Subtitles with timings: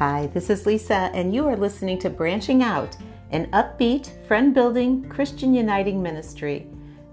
[0.00, 2.96] Hi, this is Lisa, and you are listening to Branching Out,
[3.32, 6.66] an upbeat, friend building, Christian uniting ministry.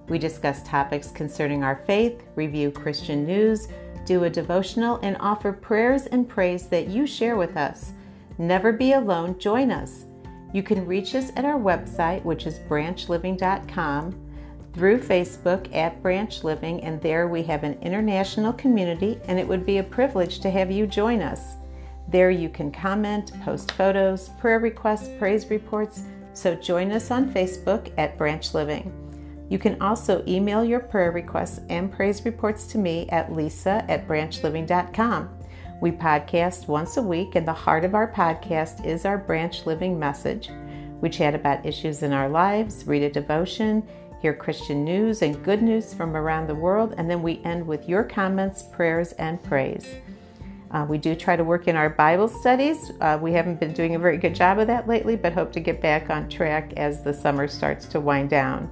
[0.08, 3.68] We discuss topics concerning our faith, review Christian news,
[4.06, 7.92] do a devotional, and offer prayers and praise that you share with us.
[8.38, 10.06] Never be alone, join us.
[10.54, 14.16] You can reach us at our website, which is branchliving.com,
[14.72, 19.66] through Facebook at Branch Living, and there we have an international community, and it would
[19.66, 21.57] be a privilege to have you join us.
[22.10, 26.04] There you can comment, post photos, prayer requests, praise reports,
[26.34, 28.94] so join us on Facebook at Branch Living.
[29.50, 34.08] You can also email your prayer requests and praise reports to me at lisa at
[34.08, 35.30] branchliving.com.
[35.82, 40.00] We podcast once a week, and the heart of our podcast is our Branch Living
[40.00, 40.50] message.
[41.02, 43.88] We chat about issues in our lives, read a devotion,
[44.22, 47.88] hear Christian news and good news from around the world, and then we end with
[47.88, 49.88] your comments, prayers, and praise.
[50.72, 52.92] Uh, we do try to work in our Bible studies.
[53.00, 55.60] Uh, we haven't been doing a very good job of that lately, but hope to
[55.60, 58.70] get back on track as the summer starts to wind down.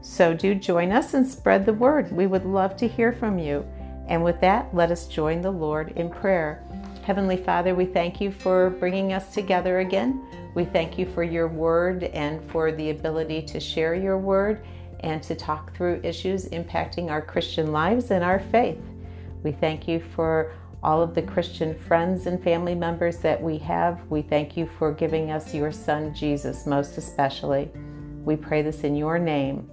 [0.00, 2.12] So do join us and spread the word.
[2.12, 3.66] We would love to hear from you.
[4.08, 6.64] And with that, let us join the Lord in prayer.
[7.02, 10.22] Heavenly Father, we thank you for bringing us together again.
[10.54, 14.64] We thank you for your word and for the ability to share your word
[15.00, 18.80] and to talk through issues impacting our Christian lives and our faith.
[19.42, 24.00] We thank you for all of the Christian friends and family members that we have.
[24.08, 27.70] We thank you for giving us your Son, Jesus, most especially.
[28.24, 29.68] We pray this in your name.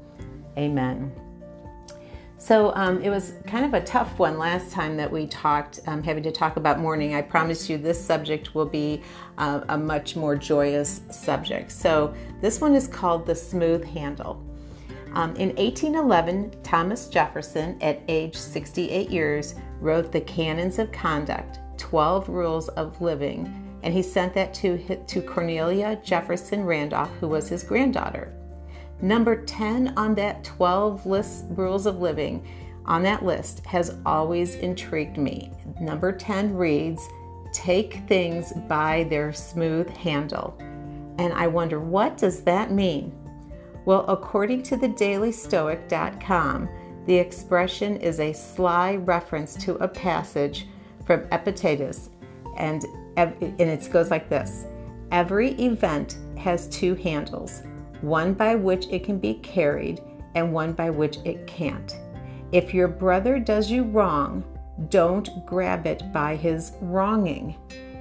[0.58, 1.12] Amen.
[2.38, 6.04] So um, it was kind of a tough one last time that we talked, um,
[6.04, 7.16] having to talk about mourning.
[7.16, 9.02] I promise you this subject will be
[9.38, 11.72] uh, a much more joyous subject.
[11.72, 14.44] So this one is called The Smooth Handle.
[15.16, 22.28] Um, in 1811, Thomas Jefferson, at age 68 years, wrote the Canons of Conduct, 12
[22.28, 27.64] Rules of Living, and he sent that to, to Cornelia Jefferson Randolph, who was his
[27.64, 28.34] granddaughter.
[29.02, 32.46] Number 10 on that 12 list, Rules of Living
[32.86, 35.52] on that list has always intrigued me.
[35.80, 37.08] Number 10 reads,
[37.54, 40.58] Take things by their smooth handle.
[41.18, 43.14] And I wonder, what does that mean?
[43.86, 46.70] Well, according to the dailystoic.com,
[47.06, 50.68] the expression is a sly reference to a passage
[51.06, 52.10] from Epictetus,
[52.58, 52.84] and,
[53.16, 54.66] and it goes like this
[55.12, 57.62] Every event has two handles,
[58.02, 60.02] one by which it can be carried
[60.34, 61.96] and one by which it can't.
[62.52, 64.44] If your brother does you wrong,
[64.90, 67.56] don't grab it by his wronging,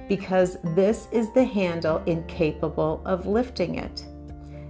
[0.09, 4.03] because this is the handle incapable of lifting it.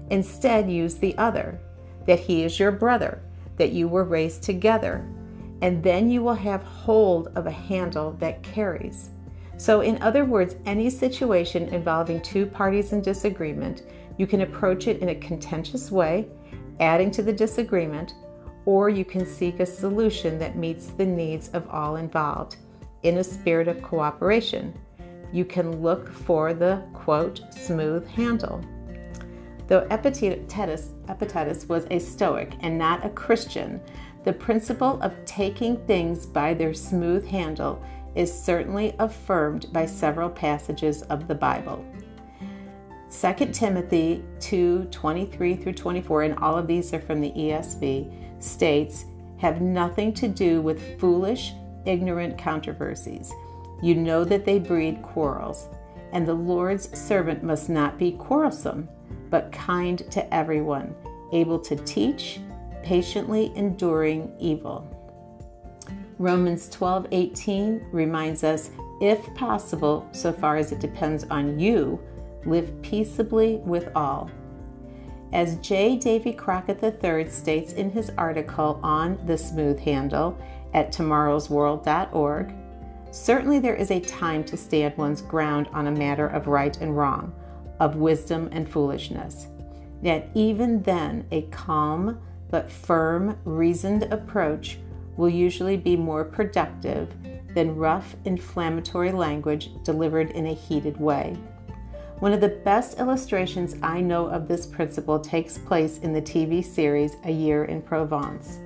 [0.09, 1.59] Instead, use the other,
[2.05, 3.21] that he is your brother,
[3.57, 5.05] that you were raised together,
[5.61, 9.09] and then you will have hold of a handle that carries.
[9.57, 13.83] So, in other words, any situation involving two parties in disagreement,
[14.17, 16.27] you can approach it in a contentious way,
[16.79, 18.13] adding to the disagreement,
[18.65, 22.57] or you can seek a solution that meets the needs of all involved
[23.03, 24.77] in a spirit of cooperation.
[25.31, 28.61] You can look for the quote, smooth handle.
[29.67, 33.81] Though Epictetus, Epictetus was a Stoic and not a Christian,
[34.23, 37.83] the principle of taking things by their smooth handle
[38.15, 41.83] is certainly affirmed by several passages of the Bible.
[43.09, 49.05] 2 Timothy 2 23 through 24, and all of these are from the ESV, states,
[49.37, 51.53] Have nothing to do with foolish,
[51.85, 53.31] ignorant controversies.
[53.81, 55.69] You know that they breed quarrels,
[56.11, 58.89] and the Lord's servant must not be quarrelsome
[59.29, 60.95] but kind to everyone,
[61.31, 62.39] able to teach,
[62.83, 64.87] patiently enduring evil.
[66.17, 68.71] Romans 12:18 reminds us,
[69.01, 71.99] if possible, so far as it depends on you,
[72.45, 74.29] live peaceably with all.
[75.33, 75.97] As J.
[75.97, 80.37] Davy Crockett III states in his article on the smooth handle
[80.73, 82.53] at tomorrowsworld.org,
[83.11, 86.95] certainly there is a time to stand one's ground on a matter of right and
[86.95, 87.33] wrong
[87.79, 89.47] of wisdom and foolishness.
[90.01, 92.19] Yet, even then, a calm
[92.49, 94.77] but firm, reasoned approach
[95.17, 97.09] will usually be more productive
[97.53, 101.35] than rough, inflammatory language delivered in a heated way.
[102.19, 106.63] One of the best illustrations I know of this principle takes place in the TV
[106.63, 108.59] series A Year in Provence.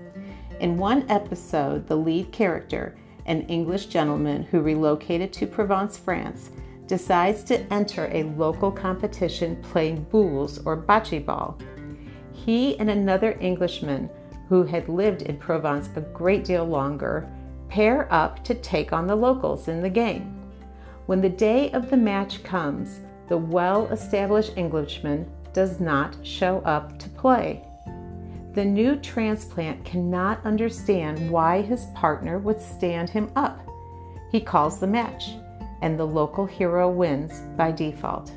[0.59, 2.95] In one episode, the lead character,
[3.25, 6.51] an English gentleman who relocated to Provence, France,
[6.89, 11.56] decides to enter a local competition playing boules or bocce ball.
[12.33, 14.09] He and another Englishman
[14.50, 17.30] who had lived in Provence a great deal longer
[17.69, 20.41] pair up to take on the locals in the game.
[21.06, 26.97] When the day of the match comes, the well established Englishman does not show up
[26.97, 27.63] to play.
[28.53, 33.59] The new transplant cannot understand why his partner would stand him up.
[34.31, 35.33] He calls the match,
[35.81, 38.31] and the local hero wins by default.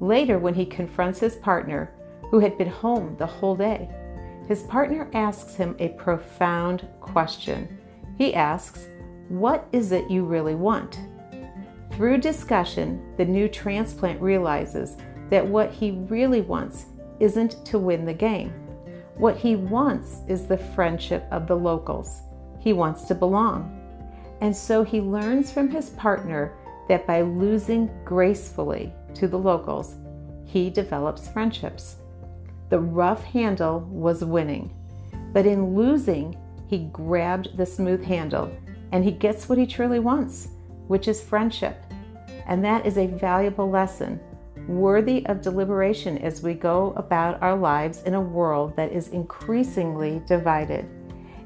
[0.00, 1.92] Later, when he confronts his partner,
[2.30, 3.88] who had been home the whole day,
[4.48, 7.78] his partner asks him a profound question.
[8.18, 8.86] He asks,
[9.28, 10.98] What is it you really want?
[11.92, 14.96] Through discussion, the new transplant realizes
[15.28, 16.86] that what he really wants
[17.20, 18.52] isn't to win the game.
[19.16, 22.22] What he wants is the friendship of the locals.
[22.58, 23.79] He wants to belong.
[24.40, 26.54] And so he learns from his partner
[26.88, 29.94] that by losing gracefully to the locals,
[30.44, 31.96] he develops friendships.
[32.68, 34.74] The rough handle was winning,
[35.32, 36.36] but in losing,
[36.68, 38.50] he grabbed the smooth handle
[38.92, 40.48] and he gets what he truly wants,
[40.88, 41.84] which is friendship.
[42.46, 44.18] And that is a valuable lesson,
[44.66, 50.22] worthy of deliberation as we go about our lives in a world that is increasingly
[50.26, 50.88] divided.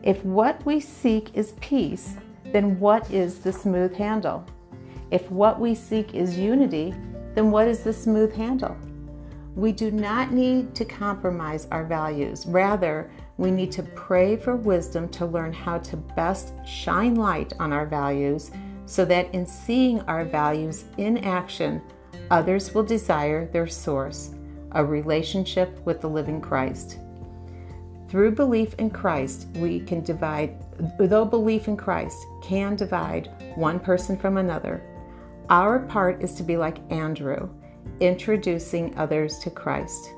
[0.02, 2.16] If what we seek is peace,
[2.54, 4.46] then what is the smooth handle?
[5.10, 6.94] If what we seek is unity,
[7.34, 8.76] then what is the smooth handle?
[9.56, 12.46] We do not need to compromise our values.
[12.46, 17.72] Rather, we need to pray for wisdom to learn how to best shine light on
[17.72, 18.52] our values
[18.86, 21.82] so that in seeing our values in action,
[22.30, 24.30] others will desire their source,
[24.72, 26.98] a relationship with the living Christ.
[28.06, 30.63] Through belief in Christ, we can divide,
[30.98, 34.82] though belief in Christ can divide one person from another,
[35.50, 37.48] our part is to be like Andrew,
[38.00, 40.10] introducing others to Christ.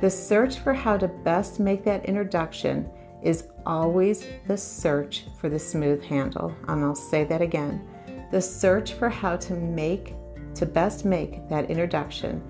[0.00, 2.90] The search for how to best make that introduction
[3.22, 6.54] is always the search for the smooth handle.
[6.68, 7.86] And I'll say that again.
[8.30, 10.14] The search for how to make
[10.54, 12.42] to best make that introduction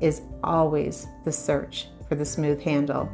[0.00, 3.10] is always the search for the smooth handle.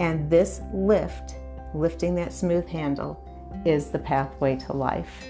[0.00, 1.34] And this lift,
[1.74, 3.22] lifting that smooth handle,
[3.64, 5.26] is the pathway to life.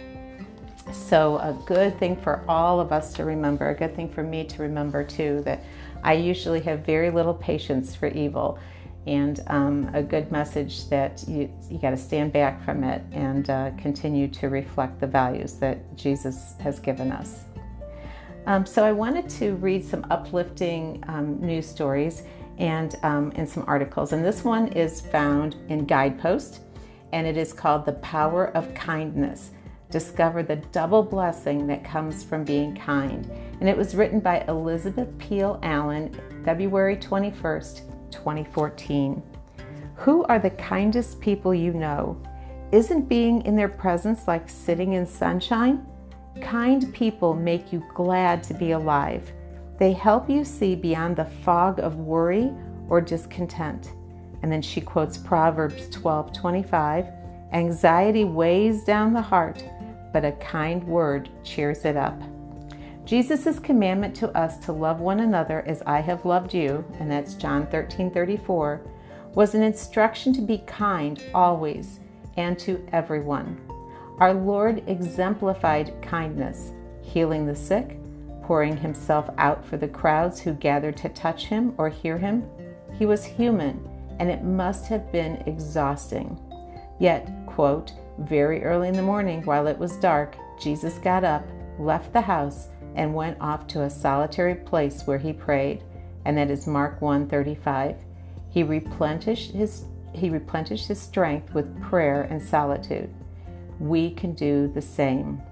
[0.92, 4.44] So, a good thing for all of us to remember, a good thing for me
[4.44, 5.62] to remember too, that
[6.04, 8.58] I usually have very little patience for evil.
[9.06, 13.48] And um, a good message that you, you got to stand back from it and
[13.50, 17.44] uh, continue to reflect the values that Jesus has given us.
[18.46, 22.22] Um, so, I wanted to read some uplifting um, news stories
[22.58, 24.12] and, um, and some articles.
[24.12, 26.60] And this one is found in Guidepost,
[27.12, 29.50] and it is called The Power of Kindness
[29.90, 33.30] discover the double blessing that comes from being kind.
[33.60, 39.22] And it was written by Elizabeth Peale Allen, February 21st, 2014.
[39.94, 42.20] Who are the kindest people you know?
[42.72, 45.86] Isn't being in their presence like sitting in sunshine?
[46.42, 49.32] Kind people make you glad to be alive.
[49.78, 52.50] They help you see beyond the fog of worry
[52.88, 53.92] or discontent.
[54.42, 57.12] And then she quotes Proverbs 12:25,
[57.52, 59.64] anxiety weighs down the heart,
[60.12, 62.20] but a kind word cheers it up.
[63.04, 67.34] Jesus' commandment to us to love one another as I have loved you, and that's
[67.34, 68.80] John 13 34,
[69.34, 72.00] was an instruction to be kind always
[72.36, 73.60] and to everyone.
[74.18, 78.00] Our Lord exemplified kindness, healing the sick,
[78.46, 82.48] pouring himself out for the crowds who gathered to touch him or hear him.
[82.96, 83.88] He was human,
[84.20, 86.38] and it must have been exhausting.
[87.00, 91.44] Yet, quote, very early in the morning, while it was dark, Jesus got up,
[91.80, 95.82] left the house, and went off to a solitary place where he prayed,
[96.24, 97.96] and that is Mark 1:35.
[98.48, 103.12] He replenished his he replenished his strength with prayer and solitude.
[103.78, 105.42] We can do the same.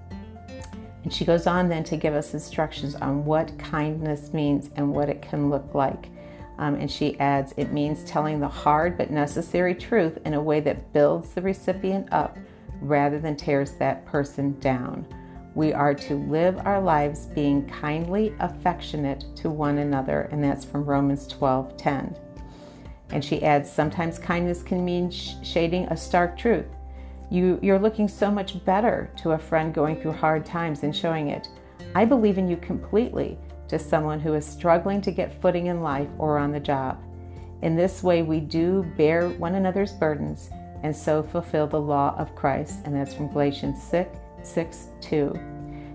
[1.04, 5.10] And she goes on then to give us instructions on what kindness means and what
[5.10, 6.08] it can look like.
[6.58, 10.60] Um, and she adds, it means telling the hard but necessary truth in a way
[10.60, 12.38] that builds the recipient up
[12.80, 15.06] rather than tears that person down.
[15.54, 20.84] We are to live our lives being kindly affectionate to one another, and that's from
[20.84, 22.16] Romans 12 10.
[23.10, 26.66] And she adds, sometimes kindness can mean sh- shading a stark truth.
[27.34, 31.30] You, you're looking so much better to a friend going through hard times and showing
[31.30, 31.48] it.
[31.96, 33.36] I believe in you completely
[33.66, 37.02] to someone who is struggling to get footing in life or on the job.
[37.62, 40.48] In this way, we do bear one another's burdens
[40.84, 42.82] and so fulfill the law of Christ.
[42.84, 45.36] And that's from Galatians 6, 6 2.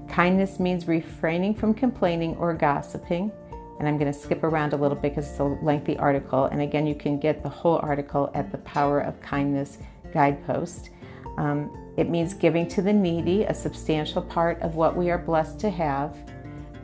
[0.10, 3.31] Kindness means refraining from complaining or gossiping.
[3.79, 6.46] And I'm going to skip around a little bit because it's a lengthy article.
[6.48, 9.77] And again, you can get the whole article at the Power of Kindness
[10.12, 10.89] guidepost.
[11.38, 15.59] Um, it means giving to the needy, a substantial part of what we are blessed
[15.62, 16.17] to have.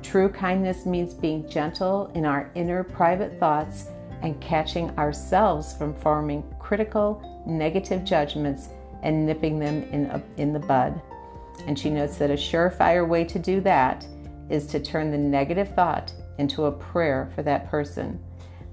[0.02, 3.88] True kindness means being gentle in our inner private thoughts
[4.22, 8.70] and catching ourselves from forming critical, negative judgments
[9.04, 11.02] and nipping them in, in the bud.
[11.68, 14.06] And she notes that a surefire way to do that
[14.50, 18.20] is to turn the negative thought into a prayer for that person.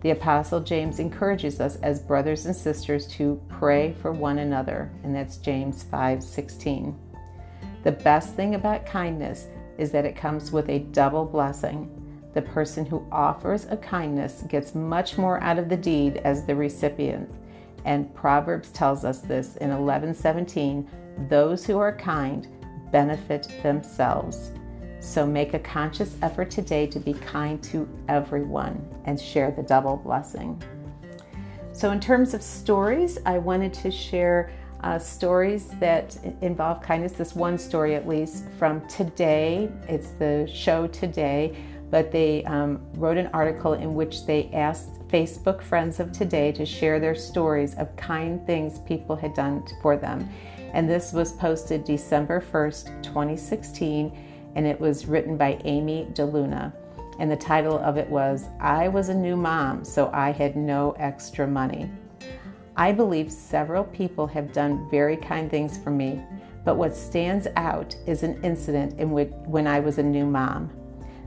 [0.02, 5.14] The Apostle James encourages us as brothers and sisters to pray for one another, and
[5.14, 6.96] that's James 5:16.
[7.84, 9.46] The best thing about kindness
[9.78, 11.88] is that it comes with a double blessing.
[12.34, 16.56] The person who offers a kindness gets much more out of the deed as the
[16.56, 17.30] recipient.
[17.84, 20.88] And Proverbs tells us this in 11:17,
[21.28, 22.48] those who are kind
[22.90, 24.50] benefit themselves.
[25.02, 29.96] So make a conscious effort today to be kind to everyone and share the double
[29.96, 30.62] blessing.
[31.72, 34.52] So, in terms of stories, I wanted to share
[34.84, 37.12] uh, stories that involve kindness.
[37.12, 39.68] This one story, at least, from today.
[39.88, 41.56] It's the show today,
[41.90, 46.64] but they um, wrote an article in which they asked Facebook friends of today to
[46.64, 50.28] share their stories of kind things people had done for them.
[50.74, 56.72] And this was posted December 1st, 2016 and it was written by Amy DeLuna.
[57.18, 60.92] And the title of it was I Was a New Mom, so I had no
[60.98, 61.90] extra money.
[62.76, 66.22] I believe several people have done very kind things for me,
[66.64, 70.70] but what stands out is an incident in which when I was a new mom.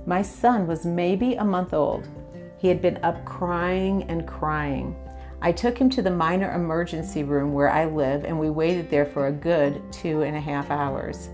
[0.08, 2.08] My son was maybe a month old.
[2.58, 4.96] He had been up crying and crying.
[5.41, 9.05] I took him to the minor emergency room where I live, and we waited there
[9.05, 11.29] for a good two and a half hours.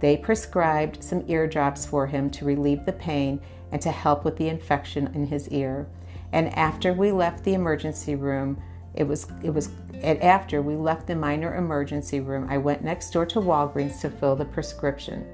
[0.00, 3.40] They prescribed some eardrops for him to relieve the pain
[3.72, 5.88] and to help with the infection in his ear.
[6.32, 8.62] And after we left the emergency room,
[8.94, 9.70] it was it was
[10.02, 14.10] and after we left the minor emergency room, I went next door to Walgreens to
[14.10, 15.26] fill the prescription.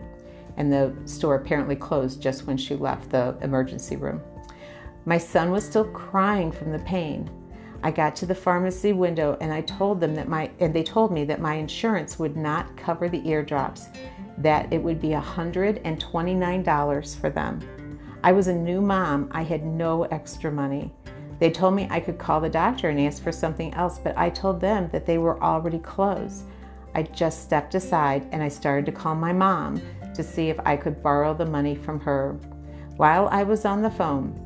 [0.56, 4.22] And the store apparently closed just when she left the emergency room.
[5.04, 7.28] My son was still crying from the pain.
[7.82, 11.12] I got to the pharmacy window and I told them that my and they told
[11.12, 13.88] me that my insurance would not cover the eardrops
[14.38, 17.98] that it would be $129 for them.
[18.22, 20.92] I was a new mom, I had no extra money.
[21.38, 24.30] They told me I could call the doctor and ask for something else, but I
[24.30, 26.44] told them that they were already closed.
[26.94, 29.82] I just stepped aside and I started to call my mom
[30.14, 32.32] to see if I could borrow the money from her.
[32.96, 34.40] While I was on the phone,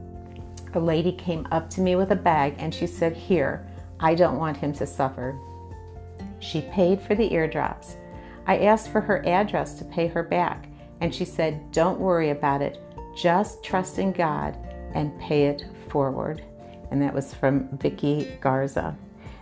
[0.75, 3.66] a lady came up to me with a bag and she said, Here,
[4.00, 5.38] I don't want him to suffer.
[6.40, 7.97] She paid for the eardrops.
[8.49, 10.69] I asked for her address to pay her back,
[11.00, 12.81] and she said, Don't worry about it,
[13.17, 14.59] just trust in God
[14.95, 16.43] and pay it forward.
[16.90, 18.97] And that was from Vicki Garza.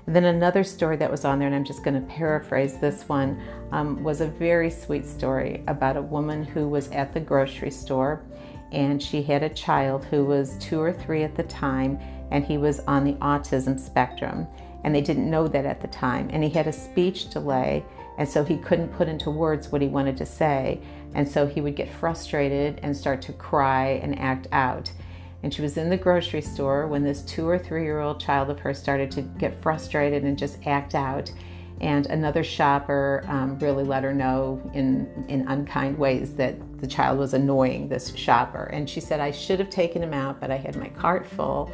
[0.06, 3.08] And then another story that was on there, and I'm just going to paraphrase this
[3.08, 3.40] one,
[3.72, 8.22] um, was a very sweet story about a woman who was at the grocery store
[8.72, 11.98] and she had a child who was two or three at the time,
[12.30, 14.46] and he was on the autism spectrum.
[14.84, 16.28] And they didn't know that at the time.
[16.32, 17.84] And he had a speech delay,
[18.18, 20.80] and so he couldn't put into words what he wanted to say.
[21.14, 24.90] And so he would get frustrated and start to cry and act out.
[25.42, 28.50] And she was in the grocery store when this two or three year old child
[28.50, 31.30] of hers started to get frustrated and just act out.
[31.80, 37.18] And another shopper um, really let her know in, in unkind ways that the child
[37.18, 38.64] was annoying this shopper.
[38.64, 41.70] And she said, I should have taken him out, but I had my cart full.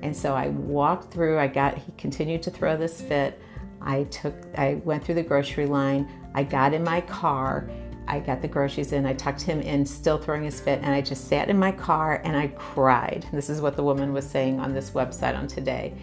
[0.00, 3.40] And so I walked through, I got, he continued to throw this fit.
[3.84, 6.08] I took, I went through the grocery line.
[6.34, 7.68] I got in my car.
[8.08, 9.06] I got the groceries in.
[9.06, 12.20] I tucked him in, still throwing his fit, and I just sat in my car
[12.24, 13.26] and I cried.
[13.32, 15.94] This is what the woman was saying on this website on today.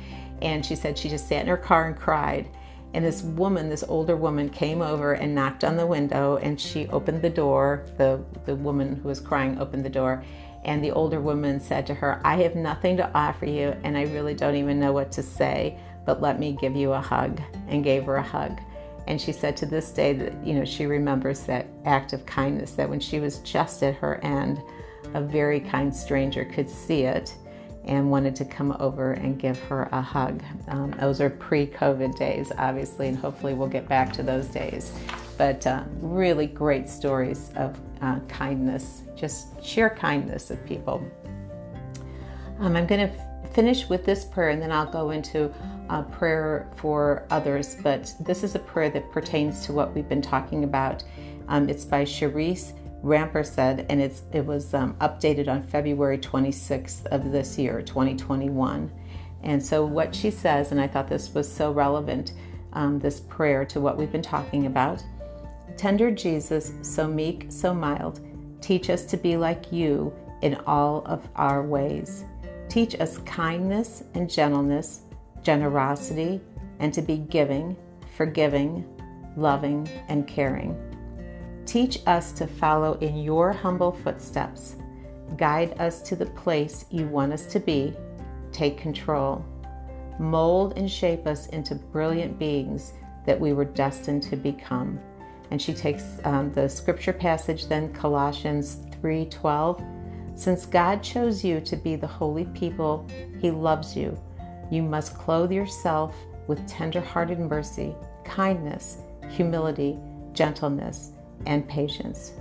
[0.41, 2.49] And she said she just sat in her car and cried.
[2.93, 6.87] And this woman, this older woman, came over and knocked on the window and she
[6.87, 7.85] opened the door.
[7.97, 10.23] The, the woman who was crying opened the door.
[10.65, 14.03] And the older woman said to her, I have nothing to offer you, and I
[14.03, 15.79] really don't even know what to say
[16.09, 18.59] but let me give you a hug, and gave her a hug.
[19.05, 22.71] And she said to this day that, you know, she remembers that act of kindness,
[22.71, 24.59] that when she was just at her end,
[25.13, 27.35] a very kind stranger could see it
[27.83, 30.41] and wanted to come over and give her a hug.
[30.69, 34.91] Um, those are pre COVID days, obviously, and hopefully we'll get back to those days.
[35.37, 41.07] But uh, really great stories of uh, kindness, just sheer kindness of people.
[42.57, 45.53] Um, I'm going to finish with this prayer and then I'll go into
[45.89, 50.21] a prayer for others, but this is a prayer that pertains to what we've been
[50.21, 51.03] talking about.
[51.47, 57.31] Um, it's by Cherise Rampersad, and it's it was um, updated on February 26th of
[57.31, 58.91] this year, 2021.
[59.43, 62.33] And so what she says, and I thought this was so relevant.
[62.73, 65.03] um, this prayer to what we've been talking about.
[65.77, 68.19] Tender Jesus, so meek, so mild,
[68.61, 72.25] teach us to be like you in all of our ways.
[72.69, 75.01] Teach us kindness and gentleness,
[75.41, 76.39] generosity,
[76.77, 77.75] and to be giving,
[78.15, 78.85] forgiving,
[79.35, 80.77] loving, and caring.
[81.65, 84.75] Teach us to follow in your humble footsteps.
[85.35, 87.95] Guide us to the place you want us to be.
[88.51, 89.43] Take control.
[90.19, 92.93] Mold and shape us into brilliant beings
[93.25, 94.99] that we were destined to become.
[95.49, 99.98] And she takes um, the scripture passage then Colossians 3:12
[100.39, 103.05] since God chose you to be the holy people
[103.41, 104.17] he loves you
[104.71, 106.15] you must clothe yourself
[106.47, 107.93] with tender-hearted mercy
[108.23, 109.97] kindness humility
[110.31, 111.11] gentleness
[111.45, 112.31] and patience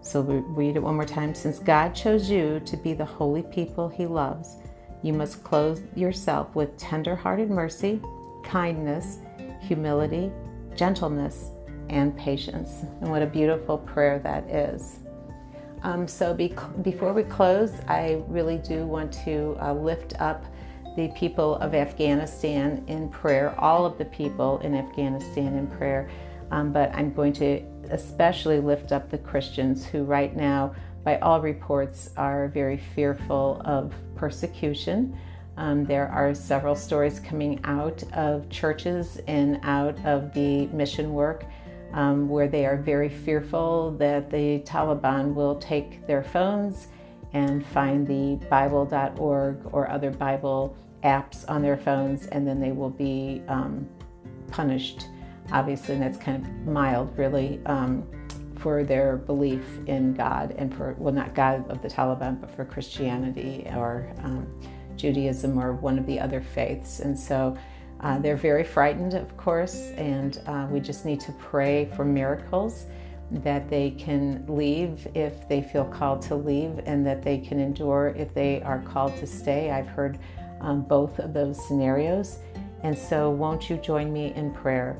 [0.00, 3.42] so we read it one more time since God chose you to be the holy
[3.42, 4.58] people he loves
[5.02, 8.00] you must clothe yourself with tender-hearted mercy
[8.44, 9.18] kindness
[9.60, 10.30] humility
[10.76, 11.50] gentleness
[11.88, 12.84] and patience.
[13.00, 15.00] And what a beautiful prayer that is.
[15.84, 20.42] Um, so, be- before we close, I really do want to uh, lift up
[20.96, 26.08] the people of Afghanistan in prayer, all of the people in Afghanistan in prayer.
[26.50, 30.74] Um, but I'm going to especially lift up the Christians who, right now,
[31.04, 35.14] by all reports, are very fearful of persecution.
[35.58, 41.44] Um, there are several stories coming out of churches and out of the mission work
[41.94, 46.88] um, where they are very fearful that the Taliban will take their phones
[47.32, 52.90] and find the Bible.org or other Bible apps on their phones, and then they will
[52.90, 53.88] be um,
[54.50, 55.06] punished.
[55.52, 58.04] Obviously, and that's kind of mild, really, um,
[58.56, 62.64] for their belief in God and for, well, not God of the Taliban, but for
[62.64, 64.46] Christianity or um,
[64.96, 67.00] Judaism or one of the other faiths.
[67.00, 67.56] And so
[68.00, 72.86] uh, they're very frightened, of course, and uh, we just need to pray for miracles
[73.30, 78.14] that they can leave if they feel called to leave and that they can endure
[78.16, 79.70] if they are called to stay.
[79.70, 80.18] I've heard
[80.60, 82.38] um, both of those scenarios.
[82.82, 84.98] And so, won't you join me in prayer?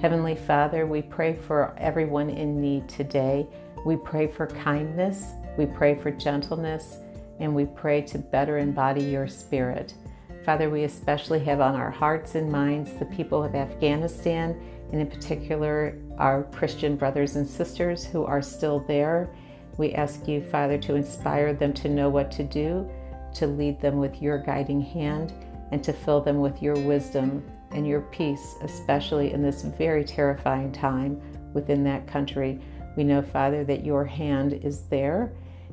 [0.00, 3.46] Heavenly Father, we pray for everyone in need today.
[3.84, 6.98] We pray for kindness, we pray for gentleness,
[7.38, 9.94] and we pray to better embody your spirit.
[10.44, 14.58] Father, we especially have on our hearts and minds the people of Afghanistan,
[14.92, 19.28] and in particular, our Christian brothers and sisters who are still there.
[19.76, 22.88] We ask you, Father, to inspire them to know what to do,
[23.34, 25.32] to lead them with your guiding hand,
[25.70, 30.72] and to fill them with your wisdom and your peace, especially in this very terrifying
[30.72, 31.20] time
[31.52, 32.58] within that country.
[32.96, 35.32] We know, Father, that your hand is there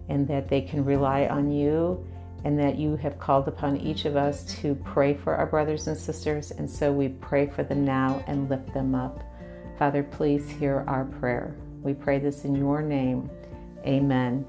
[0.10, 2.06] and that they can rely on you
[2.46, 5.98] and that you have called upon each of us to pray for our brothers and
[5.98, 6.52] sisters.
[6.52, 9.24] And so we pray for them now and lift them up.
[9.80, 11.56] Father, please hear our prayer.
[11.82, 13.32] We pray this in your name.
[13.84, 14.46] Amen.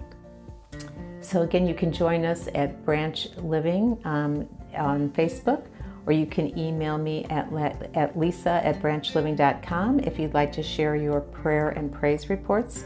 [1.23, 5.65] So, again, you can join us at Branch Living um, on Facebook,
[6.05, 7.51] or you can email me at,
[7.95, 12.85] at lisa at branchliving.com if you'd like to share your prayer and praise reports.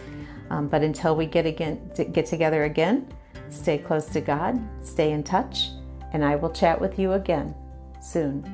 [0.50, 3.12] Um, but until we get again get together again,
[3.50, 5.70] Stay close to God, stay in touch,
[6.12, 7.54] and I will chat with you again
[8.00, 8.44] soon.